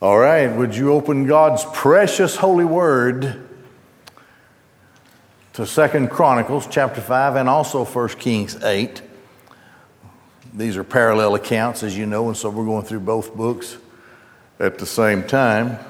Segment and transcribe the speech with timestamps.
[0.00, 3.48] All right, would you open God's precious holy word
[5.54, 9.02] to Second Chronicles chapter 5 and also 1 Kings 8.
[10.54, 13.76] These are parallel accounts, as you know, and so we're going through both books
[14.60, 15.80] at the same time.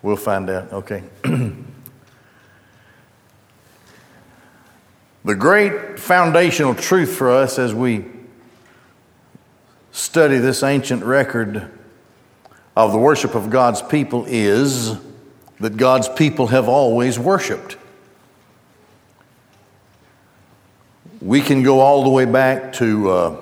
[0.00, 0.72] We'll find out.
[0.72, 1.02] Okay.
[5.22, 8.15] the great foundational truth for us as we
[9.96, 11.70] study this ancient record
[12.76, 14.94] of the worship of God's people is
[15.58, 17.78] that God's people have always worshiped.
[21.22, 23.36] We can go all the way back to uh,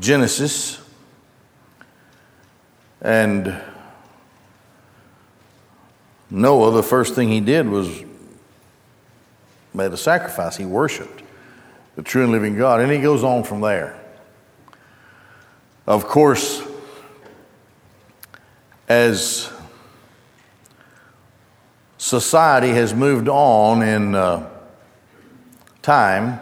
[0.00, 0.80] Genesis
[3.00, 3.56] and
[6.28, 8.02] Noah, the first thing he did was
[9.72, 10.56] made a sacrifice.
[10.56, 11.22] He worshiped
[11.94, 12.80] the true and living God.
[12.80, 14.01] And he goes on from there.
[15.86, 16.62] Of course,
[18.88, 19.52] as
[21.98, 24.48] society has moved on in uh,
[25.82, 26.38] time,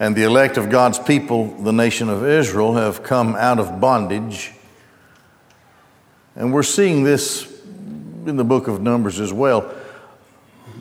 [0.00, 4.52] and the elect of God's people, the nation of Israel, have come out of bondage.
[6.34, 7.46] And we're seeing this
[8.26, 9.72] in the book of Numbers as well.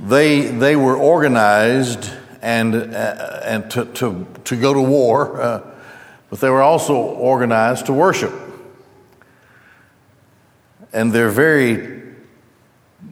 [0.03, 5.72] They, they were organized and, uh, and to, to, to go to war, uh,
[6.33, 8.33] but they were also organized to worship
[10.91, 12.01] and they're very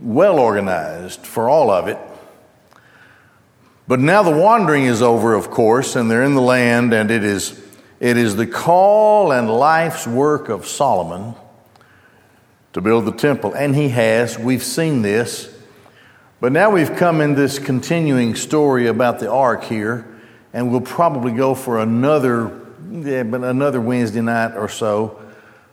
[0.02, 2.00] well organized for all of it.
[3.88, 7.24] But now the wandering is over, of course, and they're in the land, and it
[7.24, 7.64] is,
[8.00, 11.36] it is the call and life's work of Solomon
[12.74, 13.54] to build the temple.
[13.54, 14.40] And he has.
[14.40, 15.48] We've seen this.
[16.40, 20.08] But now we've come in this continuing story about the ark here,
[20.54, 22.61] and we'll probably go for another,
[22.92, 25.22] yeah, but another Wednesday night or so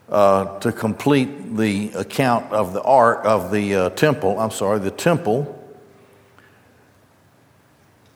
[0.09, 4.39] uh, to complete the account of the ark of the uh, temple.
[4.39, 5.55] I'm sorry, the temple,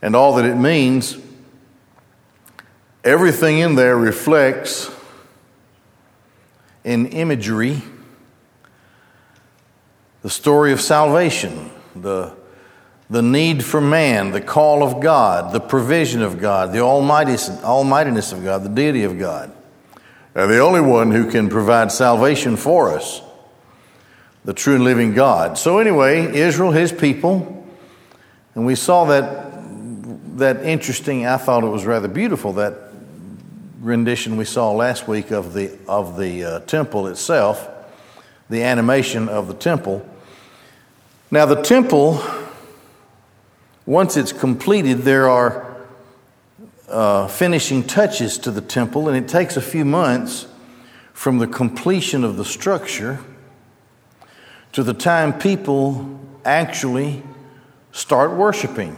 [0.00, 1.18] and all that it means.
[3.04, 4.88] Everything in there reflects
[6.84, 7.82] in imagery
[10.22, 12.32] the story of salvation, the,
[13.12, 18.42] the need for man, the call of God, the provision of God, the almightiness of
[18.42, 19.52] God, the deity of God
[20.34, 23.20] and the only one who can provide salvation for us,
[24.44, 25.58] the true and living God.
[25.58, 27.66] So, anyway, Israel, his people,
[28.54, 32.74] and we saw that, that interesting, I thought it was rather beautiful, that
[33.80, 37.68] rendition we saw last week of the, of the uh, temple itself,
[38.48, 40.08] the animation of the temple.
[41.30, 42.22] Now, the temple,
[43.86, 45.76] once it's completed, there are
[46.88, 50.46] uh, finishing touches to the temple, and it takes a few months
[51.12, 53.20] from the completion of the structure
[54.72, 57.22] to the time people actually
[57.92, 58.96] start worshiping.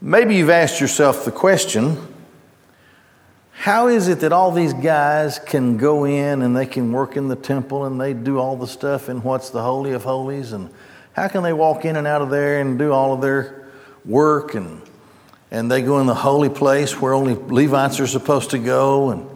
[0.00, 1.96] Maybe you've asked yourself the question
[3.64, 7.28] how is it that all these guys can go in and they can work in
[7.28, 10.52] the temple and they do all the stuff in what's the Holy of Holies?
[10.52, 10.68] And
[11.14, 13.68] how can they walk in and out of there and do all of their
[14.04, 14.82] work and
[15.54, 19.10] and they go in the holy place where only Levites are supposed to go.
[19.10, 19.30] And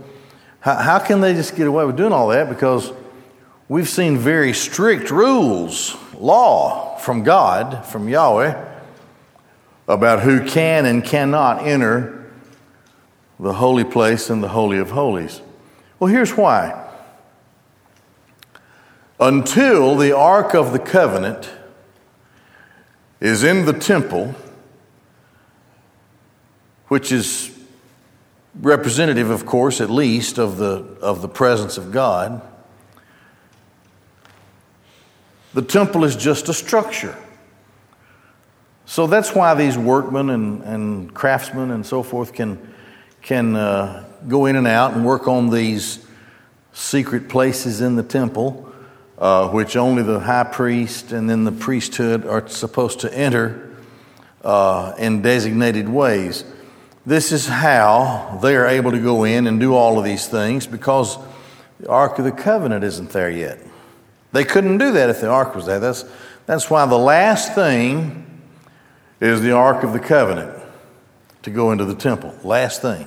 [0.59, 2.49] how, how can they just get away with doing all that?
[2.49, 2.93] Because
[3.69, 8.81] we've seen very strict rules, law from God, from Yahweh,
[9.87, 12.33] about who can and cannot enter
[13.39, 15.41] the holy place and the Holy of Holies.
[16.01, 16.85] Well, here's why.
[19.21, 21.49] Until the Ark of the Covenant
[23.21, 24.35] is in the temple,
[26.89, 27.57] which is
[28.61, 32.43] representative, of course, at least, of the, of the presence of God.
[35.55, 37.17] The temple is just a structure.
[38.87, 42.75] So that's why these workmen and, and craftsmen and so forth can,
[43.21, 46.07] can uh, go in and out and work on these
[46.73, 48.73] secret places in the temple,
[49.19, 53.77] uh, which only the high priest and then the priesthood are supposed to enter
[54.45, 56.45] uh, in designated ways.
[57.05, 60.67] This is how they are able to go in and do all of these things
[60.67, 61.19] because
[61.81, 63.59] the Ark of the Covenant isn't there yet.
[64.33, 65.81] They couldn't do that if the Ark was there.
[65.81, 66.05] That's,
[66.47, 68.43] that's why the last thing
[69.21, 70.63] is the Ark of the Covenant
[71.43, 72.35] to go into the temple.
[72.45, 73.07] Last thing.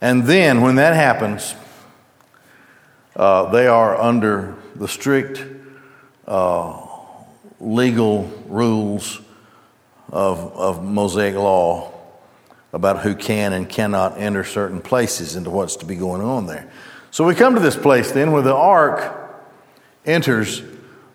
[0.00, 1.54] And then when that happens,
[3.14, 5.44] uh, they are under the strict
[6.26, 6.86] uh,
[7.60, 9.20] legal rules
[10.10, 11.92] of, of Mosaic law
[12.72, 16.70] about who can and cannot enter certain places into what's to be going on there.
[17.10, 19.44] So we come to this place then where the ark
[20.04, 20.62] enters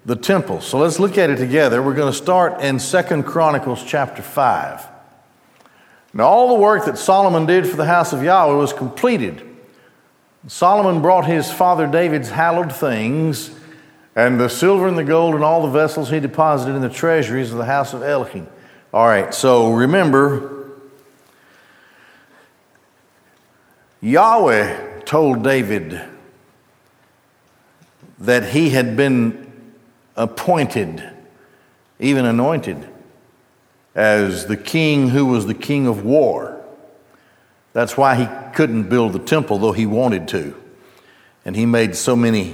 [0.05, 0.61] the temple.
[0.61, 1.83] So let's look at it together.
[1.83, 4.87] We're going to start in Second Chronicles chapter 5.
[6.13, 9.45] Now, all the work that Solomon did for the house of Yahweh was completed.
[10.47, 13.51] Solomon brought his father David's hallowed things
[14.15, 17.51] and the silver and the gold and all the vessels he deposited in the treasuries
[17.51, 18.47] of the house of Elohim.
[18.93, 20.71] All right, so remember,
[24.01, 26.01] Yahweh told David
[28.19, 29.73] that he had been
[30.15, 31.03] appointed,
[31.99, 32.87] even anointed,
[33.95, 36.58] as the king who was the king of war.
[37.79, 40.53] That's why he couldn't build the temple, though he wanted to.
[41.45, 42.53] And he made so many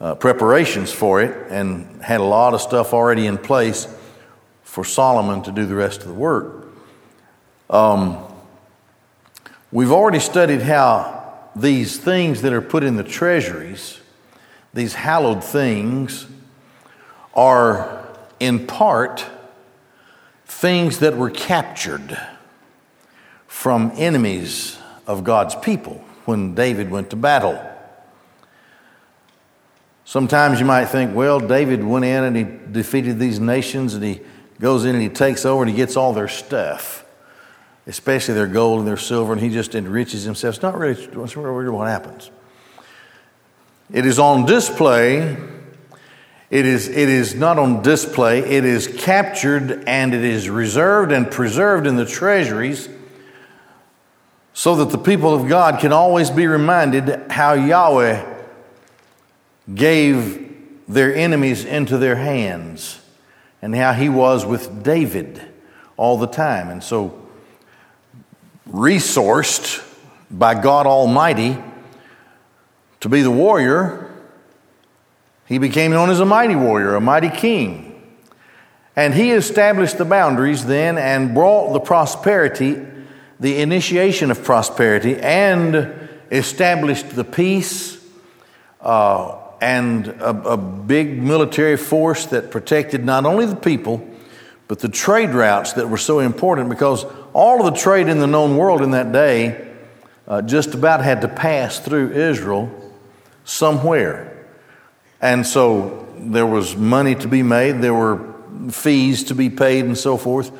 [0.00, 3.92] uh, preparations for it and had a lot of stuff already in place
[4.62, 6.68] for Solomon to do the rest of the work.
[7.68, 8.22] Um,
[9.72, 13.98] we've already studied how these things that are put in the treasuries,
[14.72, 16.28] these hallowed things,
[17.34, 18.06] are
[18.38, 19.26] in part
[20.46, 22.16] things that were captured
[23.54, 27.58] from enemies of God's people when David went to battle.
[30.04, 34.20] Sometimes you might think, well, David went in and he defeated these nations and he
[34.60, 37.06] goes in and he takes over and he gets all their stuff,
[37.86, 40.56] especially their gold and their silver, and he just enriches himself.
[40.56, 42.30] It's not really, it's really what happens.
[43.90, 45.38] It is on display.
[46.50, 51.30] It is, it is not on display, it is captured and it is reserved and
[51.30, 52.88] preserved in the treasuries
[54.54, 58.24] so that the people of God can always be reminded how Yahweh
[59.74, 60.56] gave
[60.88, 63.00] their enemies into their hands
[63.60, 65.42] and how he was with David
[65.96, 66.68] all the time.
[66.70, 67.20] And so,
[68.70, 69.84] resourced
[70.30, 71.58] by God Almighty
[73.00, 74.12] to be the warrior,
[75.46, 77.90] he became known as a mighty warrior, a mighty king.
[78.96, 82.80] And he established the boundaries then and brought the prosperity,
[83.40, 88.02] the initiation of prosperity, and established the peace.
[88.80, 94.06] Uh, and a, a big military force that protected not only the people,
[94.68, 98.26] but the trade routes that were so important because all of the trade in the
[98.26, 99.72] known world in that day
[100.28, 102.70] uh, just about had to pass through Israel
[103.44, 104.46] somewhere.
[105.20, 108.34] And so there was money to be made, there were
[108.70, 110.50] fees to be paid, and so forth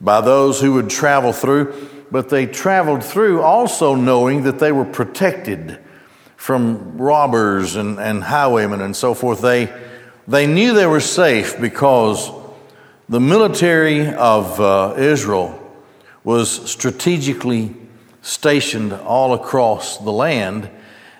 [0.00, 1.88] by those who would travel through.
[2.12, 5.78] But they traveled through also knowing that they were protected
[6.36, 9.40] from robbers and, and highwaymen and so forth.
[9.40, 9.72] They,
[10.28, 12.30] they knew they were safe because
[13.08, 15.58] the military of uh, Israel
[16.22, 17.74] was strategically
[18.20, 20.68] stationed all across the land.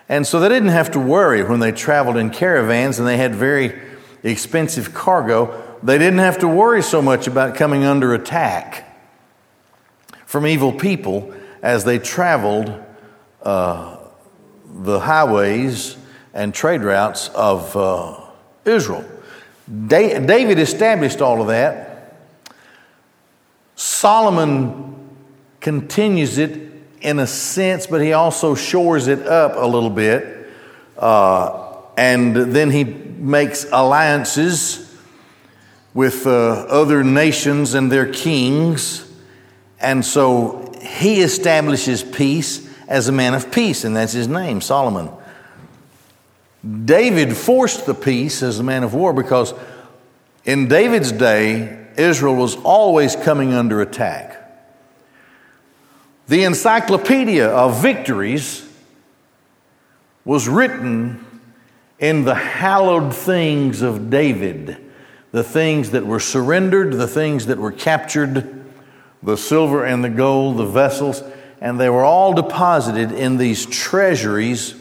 [0.07, 3.33] And so they didn't have to worry when they traveled in caravans and they had
[3.33, 3.81] very
[4.21, 5.59] expensive cargo.
[5.81, 8.92] They didn't have to worry so much about coming under attack
[10.33, 11.31] from evil people
[11.61, 12.83] as they traveled
[13.43, 13.97] uh,
[14.65, 15.95] the highways
[16.33, 18.19] and trade routes of uh,
[18.65, 19.05] Israel.
[19.85, 22.15] Da- David established all of that.
[23.75, 25.07] Solomon
[25.61, 26.59] continues it
[27.01, 30.49] in a sense, but he also shores it up a little bit.
[30.97, 34.97] Uh, and then he makes alliances
[35.93, 39.12] with uh, other nations and their kings.
[39.83, 45.09] And so he establishes peace as a man of peace, and that's his name, Solomon.
[46.85, 49.53] David forced the peace as a man of war because
[50.45, 54.39] in David's day, Israel was always coming under attack.
[56.27, 58.65] The encyclopedia of victories
[60.23, 61.25] was written
[61.99, 64.77] in the hallowed things of David,
[65.31, 68.62] the things that were surrendered, the things that were captured,
[69.23, 71.23] the silver and the gold, the vessels
[71.63, 74.75] and they were all deposited in these treasuries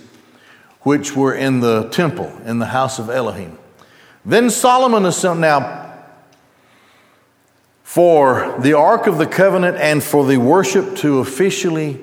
[0.80, 3.56] which were in the temple, in the house of Elohim.
[4.25, 5.42] Then Solomon assembled.
[5.42, 5.94] Now,
[7.84, 12.00] for the Ark of the Covenant and for the worship to officially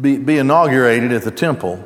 [0.00, 1.84] be, be inaugurated at the temple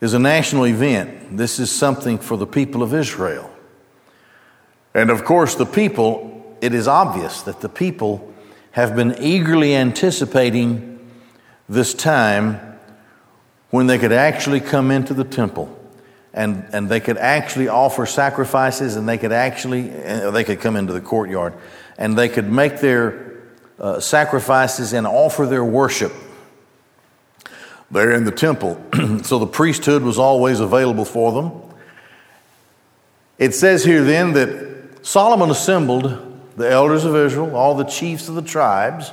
[0.00, 1.36] is a national event.
[1.36, 3.48] This is something for the people of Israel.
[4.92, 8.32] And of course, the people, it is obvious that the people
[8.72, 10.98] have been eagerly anticipating
[11.68, 12.78] this time
[13.70, 15.72] when they could actually come into the temple
[16.32, 20.76] and, and they could actually offer sacrifices and they could actually uh, they could come
[20.76, 21.54] into the courtyard
[21.98, 23.34] and they could make their
[23.78, 26.12] uh, sacrifices and offer their worship
[27.90, 28.80] there in the temple.
[29.22, 31.62] so the priesthood was always available for them.
[33.38, 36.25] It says here then that Solomon assembled
[36.56, 39.12] the elders of Israel, all the chiefs of the tribes,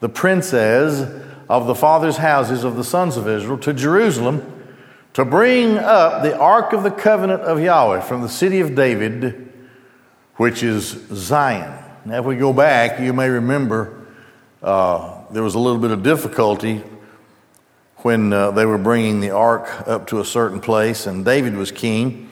[0.00, 1.00] the princes
[1.48, 4.54] of the fathers' houses of the sons of Israel to Jerusalem
[5.14, 9.52] to bring up the ark of the covenant of Yahweh from the city of David,
[10.36, 11.84] which is Zion.
[12.04, 14.06] Now, if we go back, you may remember
[14.62, 16.82] uh, there was a little bit of difficulty
[17.98, 21.72] when uh, they were bringing the ark up to a certain place, and David was
[21.72, 22.30] king.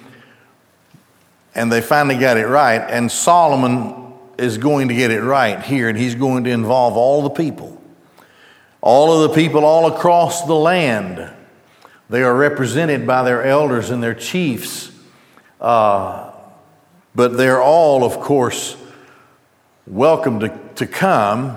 [1.55, 4.06] And they finally got it right, and Solomon
[4.39, 7.81] is going to get it right here, and he's going to involve all the people.
[8.81, 11.33] All of the people all across the land.
[12.09, 14.93] They are represented by their elders and their chiefs.
[15.61, 16.33] Uh,
[17.15, 18.77] but they're all, of course,
[19.87, 21.57] welcome to, to come.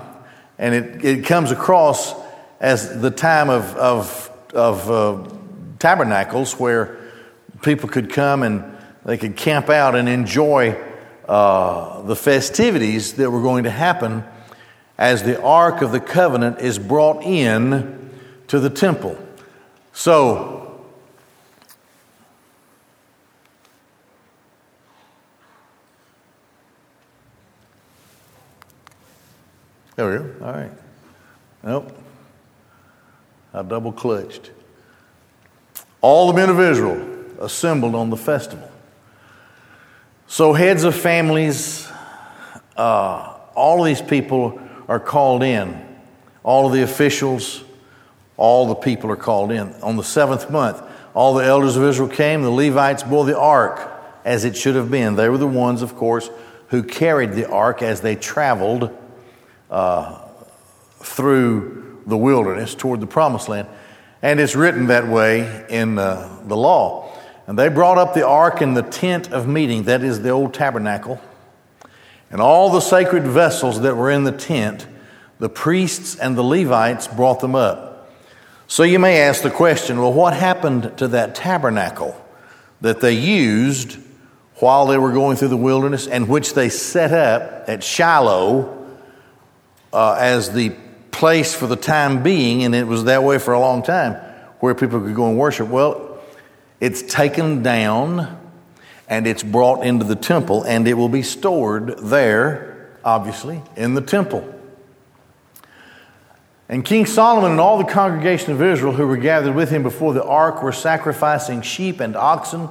[0.58, 2.14] And it, it comes across
[2.58, 5.30] as the time of, of, of uh,
[5.78, 6.98] tabernacles where
[7.62, 10.78] people could come and they could camp out and enjoy
[11.28, 14.24] uh, the festivities that were going to happen
[14.98, 18.10] as the Ark of the Covenant is brought in
[18.48, 19.18] to the temple.
[19.92, 20.84] So,
[29.96, 30.46] there we go.
[30.46, 30.72] All right.
[31.62, 31.96] Nope.
[33.52, 34.50] I double clutched.
[36.00, 37.06] All the men of Israel
[37.40, 38.69] assembled on the festival.
[40.32, 41.90] So, heads of families,
[42.76, 45.84] uh, all of these people are called in.
[46.44, 47.64] All of the officials,
[48.36, 49.72] all the people are called in.
[49.82, 50.80] On the seventh month,
[51.14, 52.42] all the elders of Israel came.
[52.42, 53.90] The Levites bore the ark
[54.24, 55.16] as it should have been.
[55.16, 56.30] They were the ones, of course,
[56.68, 58.96] who carried the ark as they traveled
[59.68, 60.28] uh,
[61.00, 63.66] through the wilderness toward the promised land.
[64.22, 67.09] And it's written that way in uh, the law.
[67.50, 70.54] And they brought up the ark and the tent of meeting, that is the old
[70.54, 71.20] tabernacle.
[72.30, 74.86] And all the sacred vessels that were in the tent,
[75.40, 78.08] the priests and the Levites brought them up.
[78.68, 82.24] So you may ask the question well, what happened to that tabernacle
[82.82, 83.98] that they used
[84.60, 88.96] while they were going through the wilderness and which they set up at Shiloh
[89.92, 90.70] uh, as the
[91.10, 94.14] place for the time being, and it was that way for a long time,
[94.60, 95.66] where people could go and worship.
[95.66, 96.09] Well,
[96.80, 98.38] it's taken down
[99.08, 104.00] and it's brought into the temple, and it will be stored there, obviously, in the
[104.00, 104.54] temple.
[106.68, 110.14] And King Solomon and all the congregation of Israel who were gathered with him before
[110.14, 112.68] the ark were sacrificing sheep and oxen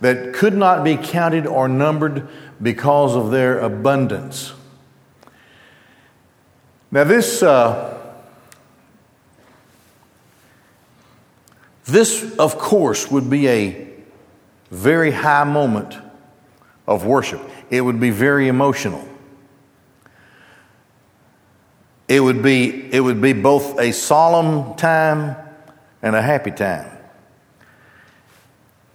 [0.00, 2.28] that could not be counted or numbered
[2.62, 4.52] because of their abundance.
[6.92, 7.99] Now, this, uh,
[11.90, 13.88] this, of course, would be a
[14.70, 15.96] very high moment
[16.86, 17.40] of worship.
[17.70, 19.06] It would be very emotional.
[22.08, 25.36] It would be, it would be both a solemn time
[26.02, 26.90] and a happy time.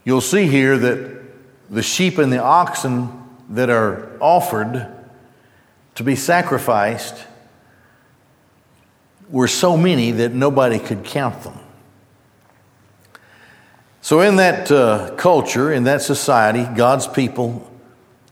[0.04, 1.22] You'll see here that
[1.70, 3.10] the sheep and the oxen
[3.50, 4.94] that are offered
[5.96, 7.16] to be sacrificed
[9.30, 11.58] were so many that nobody could count them.
[14.06, 17.68] So, in that uh, culture, in that society, God's people,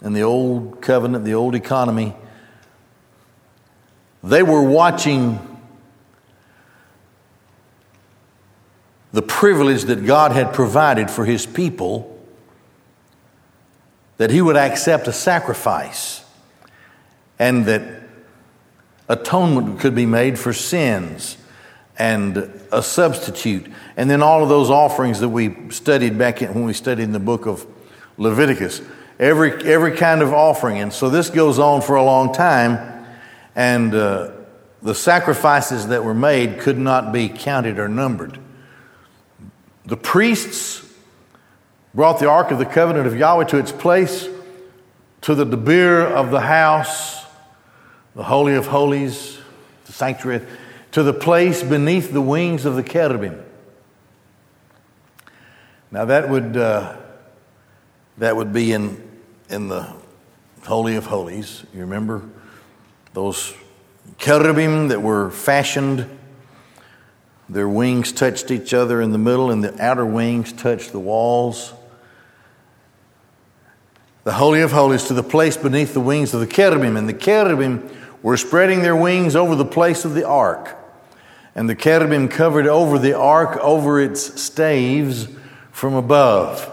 [0.04, 2.14] in the old covenant, the old economy,
[4.24, 5.40] they were watching
[9.14, 12.24] the privilege that God had provided for his people
[14.18, 16.24] that he would accept a sacrifice
[17.40, 18.04] and that
[19.10, 21.36] atonement could be made for sins
[21.98, 23.72] and a substitute.
[23.98, 27.12] And then all of those offerings that we studied back in, when we studied in
[27.12, 27.66] the book of
[28.18, 28.82] Leviticus.
[29.20, 30.80] Every, every kind of offering.
[30.80, 33.06] And so this goes on for a long time.
[33.56, 34.32] And uh,
[34.82, 38.40] the sacrifices that were made could not be counted or numbered.
[39.86, 40.86] The priests
[41.94, 44.28] brought the Ark of the Covenant of Yahweh to its place,
[45.22, 47.24] to the debir of the house
[48.16, 49.40] the Holy of Holies,
[49.86, 50.46] the sanctuary,
[50.94, 53.44] to the place beneath the wings of the cherubim.
[55.92, 56.98] Now that would uh,
[58.20, 59.02] that would be in
[59.50, 59.92] in the
[60.66, 61.64] Holy of Holies.
[61.74, 62.22] You remember
[63.14, 63.54] those
[64.18, 66.08] cherubim that were fashioned.
[67.50, 71.74] Their wings touched each other in the middle, and the outer wings touched the walls.
[74.26, 77.14] The Holy of Holies to the place beneath the wings of the cherubim, and the
[77.14, 77.90] cherubim
[78.22, 80.78] were spreading their wings over the place of the ark.
[81.56, 85.28] And the cherubim covered over the ark, over its staves
[85.72, 86.70] from above.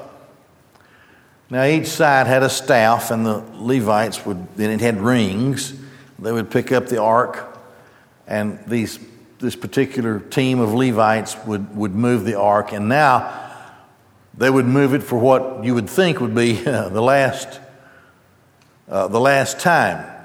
[1.51, 5.75] Now, each side had a staff, and the Levites would, then it had rings.
[6.19, 7.59] They would pick up the ark,
[8.27, 9.01] and these,
[9.41, 12.73] this particular team of Levites would, would move the ark.
[12.73, 13.51] And now
[14.35, 17.61] they would move it for what you would think would be the, last,
[18.89, 20.20] uh, the last time.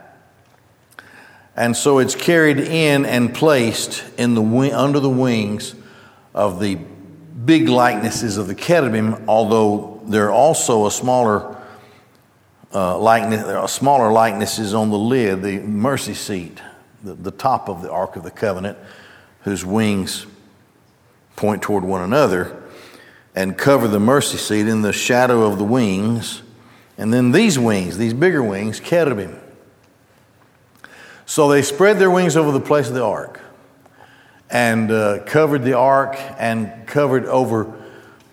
[1.55, 4.41] And so it's carried in and placed in the
[4.73, 5.73] under the wings
[6.33, 6.75] of the
[7.45, 11.55] big likenesses of the cherubim, although there are also a smaller
[12.73, 16.59] uh, likeness, there are smaller likenesses on the lid, the mercy seat,
[17.03, 18.77] the, the top of the Ark of the Covenant,
[19.41, 20.25] whose wings
[21.35, 22.61] point toward one another,
[23.33, 26.41] and cover the mercy seat in the shadow of the wings.
[26.97, 29.39] And then these wings, these bigger wings, cherubim.
[31.25, 33.41] So they spread their wings over the place of the ark
[34.49, 37.73] and uh, covered the ark and covered over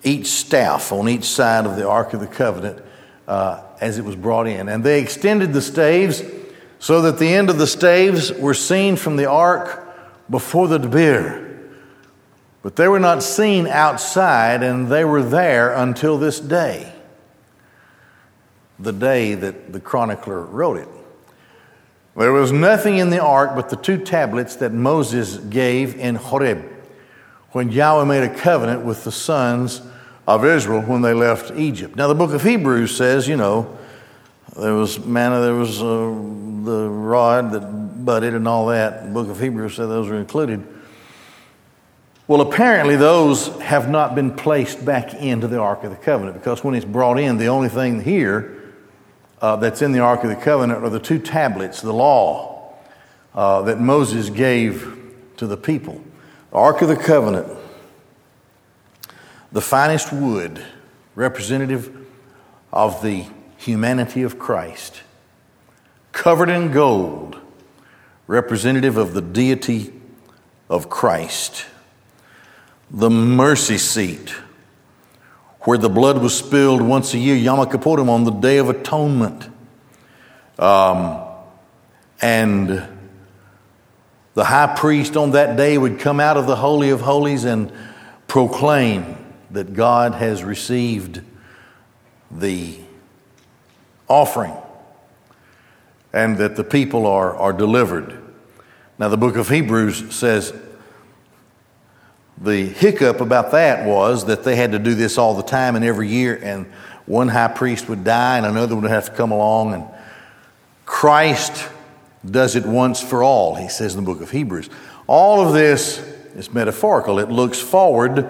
[0.03, 2.85] each staff on each side of the ark of the covenant
[3.27, 4.69] uh, as it was brought in.
[4.69, 6.23] And they extended the staves
[6.79, 9.89] so that the end of the staves were seen from the ark
[10.29, 11.39] before the Debir.
[12.63, 16.93] But they were not seen outside, and they were there until this day,
[18.79, 20.89] the day that the chronicler wrote it.
[22.17, 26.63] There was nothing in the ark but the two tablets that Moses gave in Horeb
[27.53, 29.81] when Yahweh made a covenant with the sons
[30.29, 31.97] of Israel when they left Egypt.
[31.97, 33.79] Now, the book of Hebrews says, you know,
[34.59, 39.05] there was manna, there was uh, the rod that budded and all that.
[39.05, 40.67] The book of Hebrews said those were included.
[42.29, 46.63] Well, apparently, those have not been placed back into the Ark of the Covenant because
[46.63, 48.62] when it's brought in, the only thing here
[49.43, 52.73] uh, that's in the Ark of the Covenant are the two tablets, the law
[53.35, 54.97] uh, that Moses gave
[55.37, 56.01] to the people.
[56.51, 57.49] The Ark of the Covenant,
[59.51, 60.65] the finest wood,
[61.17, 62.07] representative
[62.73, 65.03] of the humanity of Christ,
[66.13, 67.37] covered in gold,
[68.29, 69.93] representative of the deity
[70.71, 71.67] of Christ.
[72.93, 74.35] The mercy seat,
[75.65, 79.49] where the blood was spilled once a year, Yom Kippurim, on the Day of Atonement.
[80.59, 81.23] Um,
[82.21, 82.83] and
[84.35, 87.73] the high priest on that day would come out of the Holy of Holies and
[88.27, 89.17] proclaim
[89.51, 91.21] that God has received
[92.31, 92.79] the
[94.09, 94.55] offering
[96.13, 98.19] and that the people are, are delivered.
[98.99, 100.53] Now, the book of Hebrews says
[102.39, 105.85] the hiccup about that was that they had to do this all the time and
[105.85, 106.67] every year, and
[107.07, 109.75] one high priest would die and another would have to come along.
[109.75, 109.85] And
[110.87, 111.69] Christ
[112.29, 114.71] does it once for all, he says in the book of Hebrews.
[115.07, 115.99] All of this
[116.35, 118.29] is metaphorical, it looks forward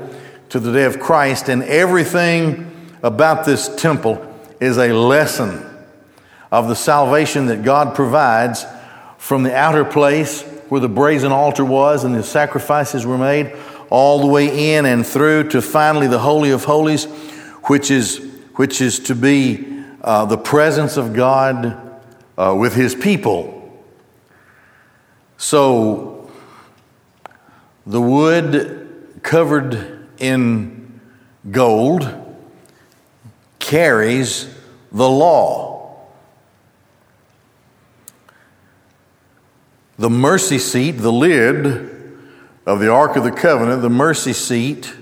[0.49, 2.71] to the day of Christ, and everything
[3.03, 4.29] about this temple
[4.61, 5.65] is a lesson
[6.51, 8.65] of the salvation that God provides
[9.17, 13.55] from the outer place where the brazen altar was and the sacrifices were made
[13.93, 17.05] all the way in and through to finally the Holy of Holies,
[17.65, 18.17] which is,
[18.55, 22.01] which is to be uh, the presence of God
[22.39, 23.85] uh, with His people.
[25.37, 26.31] So,
[27.87, 30.99] the wood covered in
[31.51, 32.09] gold
[33.59, 34.55] carries
[34.91, 36.07] the law.
[39.99, 41.92] The mercy seat, the lid,
[42.65, 44.93] of the Ark of the Covenant, the mercy seat,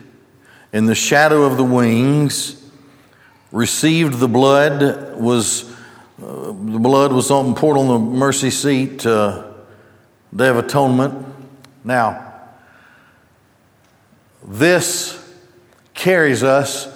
[0.72, 2.70] in the shadow of the wings,
[3.52, 5.70] received the blood, was
[6.22, 9.52] uh, the blood was on, poured on the mercy seat, uh,
[10.34, 11.26] Day of Atonement.
[11.82, 12.34] Now,
[14.46, 15.16] this
[15.94, 16.88] carries us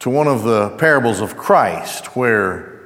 [0.00, 2.80] to one of the parables of Christ, where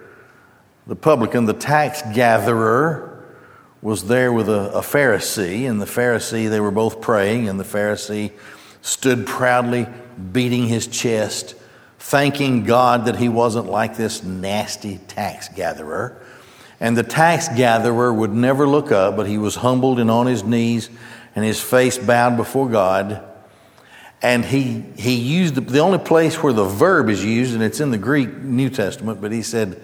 [0.87, 3.14] the publican, the tax gatherer,
[3.85, 7.65] was there with a, a Pharisee, and the Pharisee, they were both praying, and the
[7.65, 8.33] Pharisee
[8.81, 9.87] stood proudly
[10.33, 11.55] beating his chest,
[11.99, 16.19] thanking God that he wasn't like this nasty tax gatherer.
[16.81, 20.43] And the tax gatherer would never look up, but he was humbled and on his
[20.45, 20.89] knees
[21.37, 23.23] and his face bowed before God.
[24.23, 27.81] And he, he used the, the only place where the verb is used, and it's
[27.81, 29.79] in the Greek New Testament, but he said,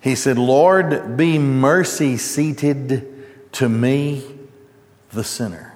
[0.00, 3.14] he said, Lord, be mercy seated
[3.56, 4.22] to me,
[5.12, 5.74] the sinner.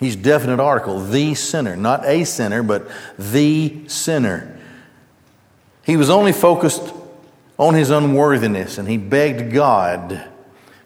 [0.00, 4.58] He's definite article, the sinner, not a sinner, but the sinner.
[5.84, 6.92] He was only focused
[7.56, 10.28] on his unworthiness and he begged God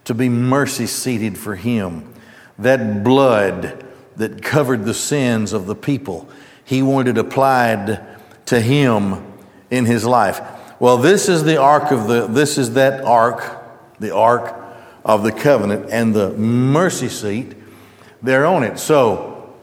[0.04, 2.12] to be mercy seated for him.
[2.58, 6.28] That blood that covered the sins of the people,
[6.62, 8.06] he wanted applied
[8.46, 9.32] to him
[9.70, 10.42] in his life.
[10.78, 13.64] Well, this is the ark of the this is that ark,
[13.98, 14.60] the ark
[15.04, 17.54] of the covenant and the mercy seat
[18.22, 18.78] there on it.
[18.78, 19.54] So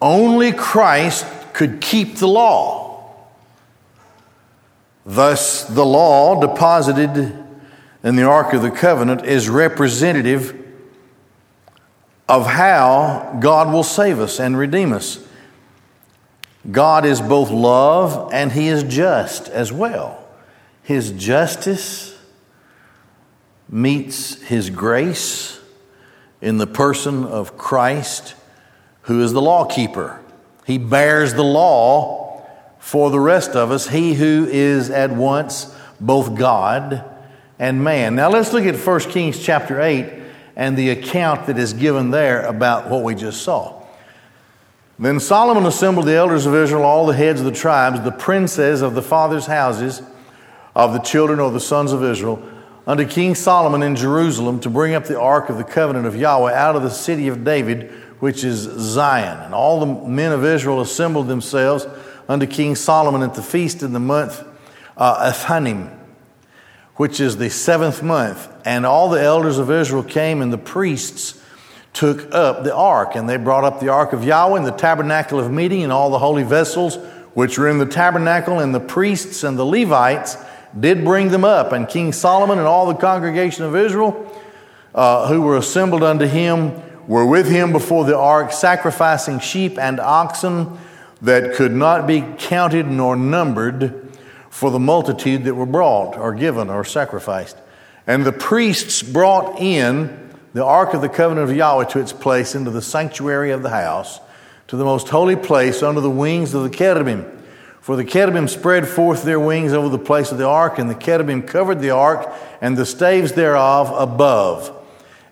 [0.00, 3.14] only Christ could keep the law.
[5.04, 7.44] Thus, the law deposited
[8.02, 10.64] in the Ark of the Covenant is representative
[12.28, 15.24] of how God will save us and redeem us.
[16.70, 20.26] God is both love and He is just as well.
[20.82, 22.15] His justice
[23.68, 25.60] meets His grace
[26.40, 28.34] in the person of Christ,
[29.02, 30.20] who is the lawkeeper.
[30.66, 32.46] He bears the law
[32.78, 37.04] for the rest of us, He who is at once both God
[37.58, 38.14] and man.
[38.14, 40.22] Now let's look at 1 Kings chapter 8
[40.56, 43.82] and the account that is given there about what we just saw.
[44.98, 48.80] Then Solomon assembled the elders of Israel, all the heads of the tribes, the princes
[48.80, 50.00] of the fathers' houses
[50.74, 52.42] of the children of the sons of Israel,
[52.86, 56.52] unto King Solomon in Jerusalem to bring up the ark of the covenant of Yahweh
[56.52, 59.40] out of the city of David, which is Zion.
[59.40, 61.86] And all the men of Israel assembled themselves
[62.28, 64.44] unto King Solomon at the feast in the month
[64.96, 65.32] uh,
[66.96, 68.48] which is the seventh month.
[68.64, 71.40] And all the elders of Israel came, and the priests
[71.92, 75.38] took up the ark, and they brought up the ark of Yahweh and the tabernacle
[75.38, 76.98] of meeting and all the holy vessels
[77.34, 80.36] which were in the tabernacle, and the priests and the Levites
[80.78, 81.72] did bring them up.
[81.72, 84.32] And King Solomon and all the congregation of Israel
[84.94, 90.00] uh, who were assembled unto him were with him before the ark, sacrificing sheep and
[90.00, 90.78] oxen
[91.22, 94.08] that could not be counted nor numbered
[94.50, 97.56] for the multitude that were brought or given or sacrificed.
[98.06, 102.54] And the priests brought in the ark of the covenant of Yahweh to its place
[102.54, 104.20] into the sanctuary of the house,
[104.68, 107.35] to the most holy place under the wings of the cherubim.
[107.86, 110.94] For the cherubim spread forth their wings over the place of the ark, and the
[110.96, 114.76] cherubim covered the ark and the staves thereof above.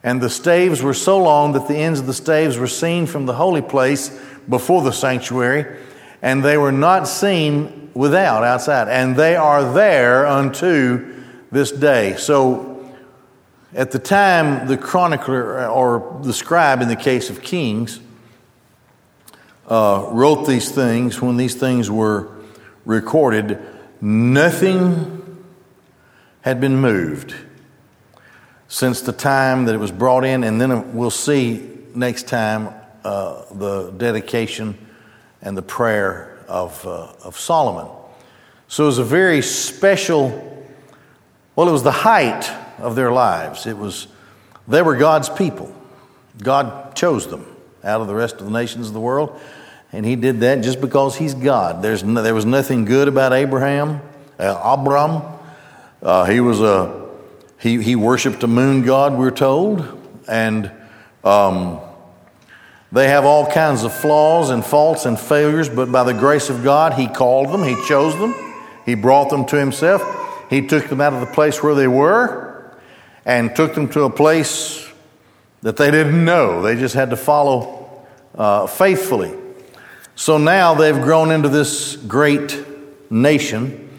[0.05, 3.27] And the staves were so long that the ends of the staves were seen from
[3.27, 4.17] the holy place
[4.49, 5.81] before the sanctuary,
[6.23, 8.87] and they were not seen without, outside.
[8.87, 12.15] And they are there unto this day.
[12.15, 12.89] So
[13.75, 17.99] at the time, the chronicler or the scribe in the case of Kings
[19.67, 22.33] uh, wrote these things when these things were
[22.85, 23.59] recorded,
[24.01, 25.45] nothing
[26.43, 27.35] had been moved
[28.69, 32.69] since the time that it was brought in, and then we'll see next time
[33.05, 34.77] uh, the dedication
[35.43, 37.87] and the prayer of, uh, of Solomon.
[38.69, 40.67] So it was a very special,
[41.55, 43.67] well, it was the height of their lives.
[43.67, 44.09] It was,
[44.67, 45.75] they were God's people.
[46.43, 47.47] God chose them
[47.85, 49.39] out of the rest of the nations of the world,
[49.95, 51.81] and He did that just because He's God.
[51.81, 54.01] There's no, there was nothing good about Abraham,
[54.41, 55.23] uh, Abram.
[56.03, 57.09] Uh, he was a
[57.61, 59.87] he he worshipped a moon god, we're told,
[60.29, 60.71] and
[61.23, 61.81] um,
[62.91, 65.69] they have all kinds of flaws and faults and failures.
[65.69, 68.35] But by the grace of God, He called them, He chose them,
[68.85, 70.03] He brought them to Himself.
[70.51, 72.77] He took them out of the place where they were
[73.25, 74.87] and took them to a place
[75.63, 76.63] that they didn't know.
[76.63, 78.05] They just had to follow
[78.35, 79.44] uh, faithfully.
[80.17, 82.65] So now they've grown into this great
[83.11, 83.91] nation,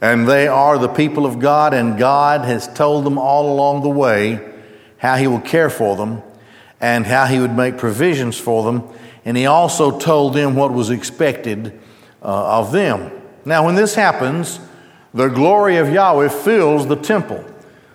[0.00, 3.88] and they are the people of God, and God has told them all along the
[3.88, 4.52] way
[4.98, 6.22] how He will care for them
[6.80, 8.88] and how He would make provisions for them.
[9.24, 11.80] And He also told them what was expected
[12.22, 13.10] uh, of them.
[13.44, 14.60] Now, when this happens,
[15.12, 17.44] the glory of Yahweh fills the temple.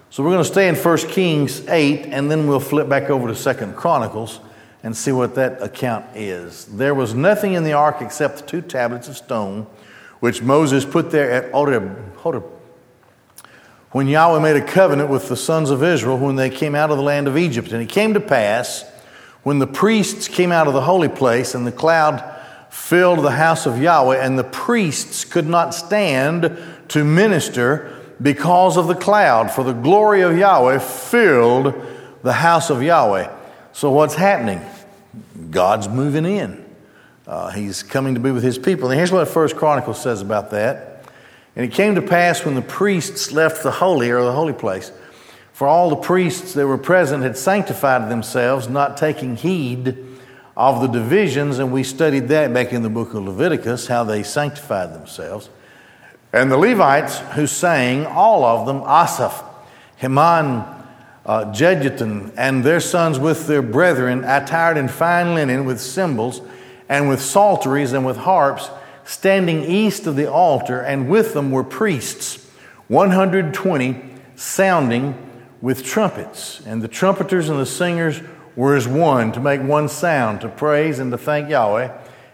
[0.09, 3.33] So we're going to stay in 1 Kings 8, and then we'll flip back over
[3.33, 4.41] to 2 Chronicles
[4.83, 6.65] and see what that account is.
[6.65, 9.67] There was nothing in the ark except the two tablets of stone,
[10.19, 11.51] which Moses put there at.
[11.51, 12.45] Horeb.
[13.91, 16.97] When Yahweh made a covenant with the sons of Israel when they came out of
[16.97, 17.71] the land of Egypt.
[17.71, 18.85] And it came to pass,
[19.43, 22.23] when the priests came out of the holy place, and the cloud
[22.69, 26.57] filled the house of Yahweh, and the priests could not stand
[26.89, 31.73] to minister because of the cloud, for the glory of Yahweh filled
[32.21, 33.37] the house of Yahweh.
[33.79, 34.59] So, what's happening?
[35.51, 36.65] God's moving in.
[37.25, 38.89] Uh, he's coming to be with his people.
[38.89, 41.05] And here's what First Chronicles says about that.
[41.55, 44.91] And it came to pass when the priests left the holy or the holy place,
[45.53, 49.95] for all the priests that were present had sanctified themselves, not taking heed
[50.57, 54.23] of the divisions, and we studied that back in the book of Leviticus, how they
[54.23, 55.49] sanctified themselves.
[56.33, 59.41] And the Levites who sang, all of them, Asaph,
[59.95, 60.78] Heman,
[61.25, 66.41] uh, Jeduthun and their sons with their brethren, attired in fine linen, with cymbals,
[66.87, 68.69] and with psalteries, and with harps,
[69.03, 72.45] standing east of the altar, and with them were priests,
[72.87, 74.03] 120,
[74.35, 75.29] sounding
[75.61, 76.61] with trumpets.
[76.65, 78.21] And the trumpeters and the singers
[78.55, 81.91] were as one to make one sound, to praise and to thank Yahweh.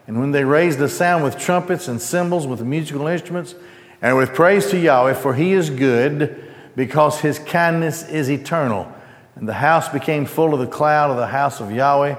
[0.07, 3.55] And when they raised a sound with trumpets and cymbals, with musical instruments,
[4.01, 6.44] and with praise to Yahweh, for he is good,
[6.75, 8.91] because his kindness is eternal.
[9.35, 12.15] And the house became full of the cloud of the house of Yahweh,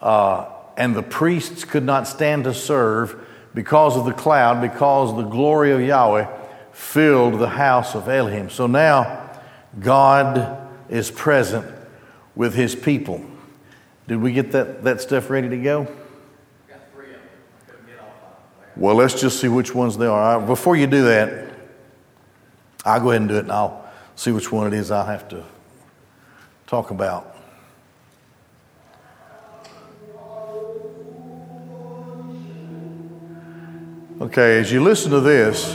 [0.00, 5.22] uh, and the priests could not stand to serve because of the cloud, because the
[5.22, 6.28] glory of Yahweh
[6.72, 8.50] filled the house of Elohim.
[8.50, 9.30] So now
[9.80, 11.66] God is present
[12.36, 13.24] with his people.
[14.06, 15.88] Did we get that, that stuff ready to go?
[18.76, 20.40] Well, let's just see which ones they are.
[20.40, 21.47] Before you do that,
[22.88, 23.84] I'll go ahead and do it and I'll
[24.16, 25.44] see which one it is I'll have to
[26.66, 27.36] talk about.
[34.22, 35.74] Okay, as you listen to this,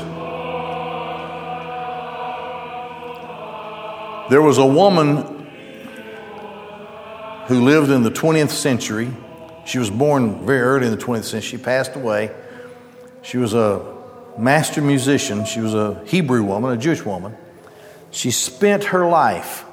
[4.32, 5.48] there was a woman
[7.46, 9.14] who lived in the 20th century.
[9.66, 11.42] She was born very early in the 20th century.
[11.42, 12.32] She passed away.
[13.22, 13.93] She was a
[14.38, 15.46] master musician.
[15.46, 17.36] She was a Hebrew woman, a Jewish woman.
[18.12, 19.66] She spent her life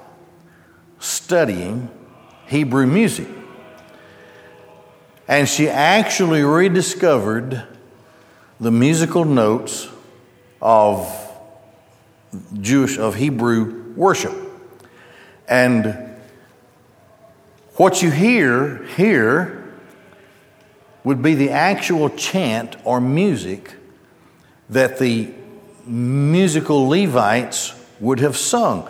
[0.99, 1.89] studying
[2.47, 3.29] Hebrew music.
[5.29, 7.63] And she actually rediscovered
[8.59, 9.89] the musical notes
[10.61, 11.09] of
[12.61, 14.35] Jewish, of Hebrew worship.
[15.49, 16.17] And
[17.77, 19.73] what you hear here
[21.05, 23.75] would be the actual chant or music
[24.71, 25.33] that the
[25.87, 28.89] musical Levites would have sung.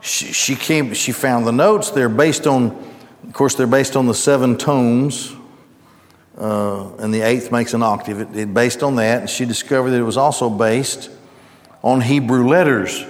[0.00, 1.90] She, she, came, she found the notes.
[1.90, 2.70] They're based on,
[3.26, 5.34] of course, they're based on the seven tones
[6.36, 8.20] uh, and the eighth makes an octave.
[8.20, 11.10] It, it based on that, and she discovered that it was also based
[11.82, 13.04] on Hebrew letters.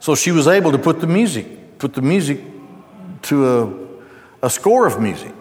[0.00, 2.40] So she was able to put the music, put the music
[3.22, 3.98] to
[4.42, 5.32] a, a score of music,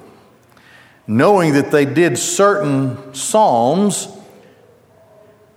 [1.06, 4.08] knowing that they did certain psalms.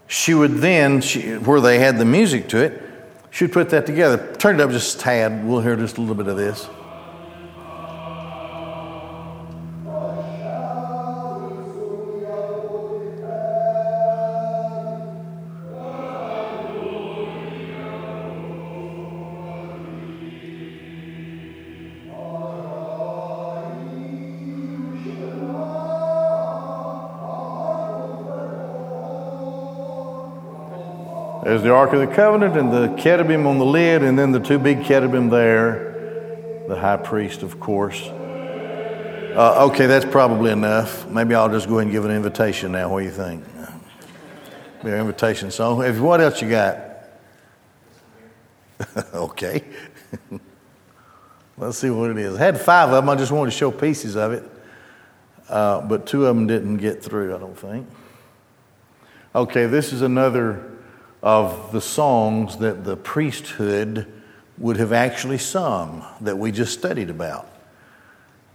[0.08, 2.82] She would then, she, where they had the music to it,
[3.30, 4.34] she'd put that together.
[4.38, 5.46] Turn it up just a tad.
[5.46, 6.68] We'll hear just a little bit of this.
[31.58, 34.38] There's the Ark of the Covenant and the cherubim on the lid, and then the
[34.38, 38.00] two big cherubim there, the high priest, of course.
[38.00, 41.08] Uh, okay, that's probably enough.
[41.08, 42.90] Maybe I'll just go ahead and give an invitation now.
[42.90, 43.44] What do you think?
[44.84, 45.82] Be an invitation song.
[45.82, 46.78] If, what else you got?
[49.14, 49.64] okay.
[51.58, 52.36] Let's see what it is.
[52.36, 53.08] I had five of them.
[53.08, 54.44] I just wanted to show pieces of it.
[55.48, 57.88] Uh, but two of them didn't get through, I don't think.
[59.34, 60.77] Okay, this is another
[61.22, 64.06] of the songs that the priesthood
[64.56, 67.48] would have actually sung that we just studied about.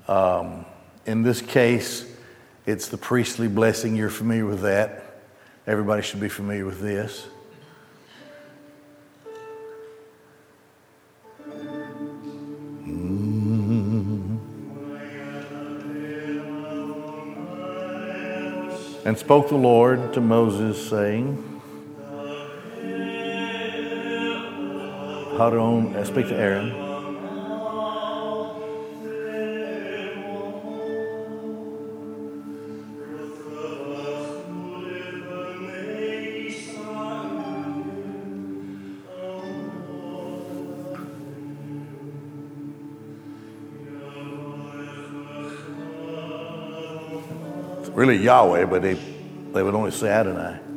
[0.07, 0.65] Um,
[1.05, 2.05] in this case,
[2.65, 3.95] it's the priestly blessing.
[3.95, 5.03] You're familiar with that.
[5.67, 7.27] Everybody should be familiar with this.
[19.05, 21.52] And spoke the Lord to Moses, saying,
[25.37, 26.71] Harun, uh, speak to Aaron.
[47.79, 48.93] It's really Yahweh, but they,
[49.51, 50.72] they would only say Adonai.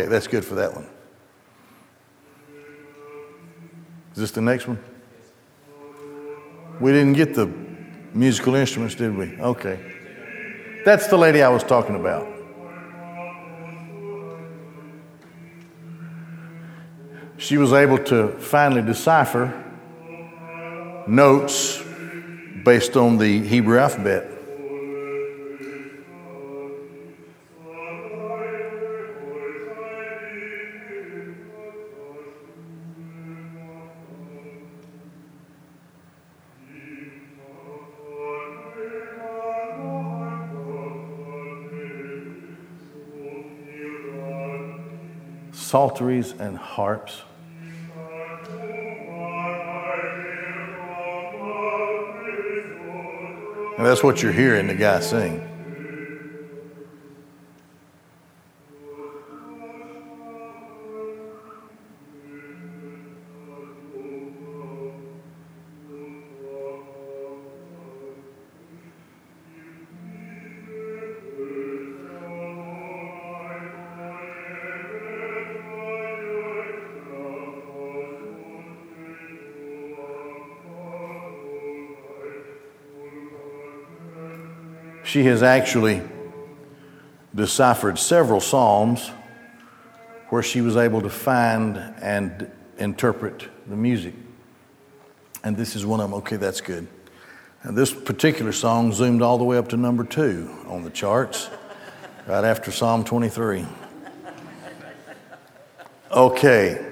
[0.00, 0.86] Okay, that's good for that one.
[4.12, 4.78] Is this the next one?
[6.80, 7.46] We didn't get the
[8.14, 9.38] musical instruments, did we?
[9.38, 9.78] Okay.
[10.86, 12.26] That's the lady I was talking about.
[17.36, 19.52] She was able to finally decipher
[21.06, 21.82] notes
[22.64, 24.30] based on the Hebrew alphabet.
[45.70, 47.22] Psalteries and harps.
[53.78, 55.49] And that's what you're hearing the guy sing.
[85.10, 86.02] She has actually
[87.34, 89.08] deciphered several Psalms
[90.28, 94.14] where she was able to find and interpret the music.
[95.42, 96.18] And this is one of them.
[96.18, 96.86] Okay, that's good.
[97.64, 101.50] And this particular song zoomed all the way up to number two on the charts,
[102.28, 103.66] right after Psalm 23.
[106.12, 106.86] Okay.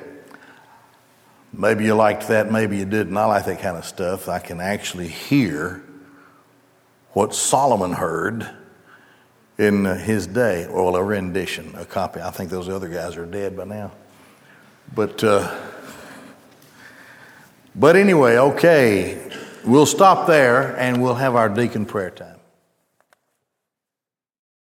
[1.52, 3.16] Maybe you liked that, maybe you didn't.
[3.16, 4.28] I like that kind of stuff.
[4.28, 5.85] I can actually hear
[7.18, 8.48] what Solomon heard
[9.59, 12.20] in his day, well, a rendition, a copy.
[12.20, 13.90] I think those other guys are dead by now.
[14.94, 15.52] But, uh,
[17.74, 19.33] but anyway, okay,
[19.64, 22.38] we'll stop there and we'll have our deacon prayer time.